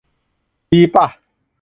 [0.71, 1.05] ดีป่ะ?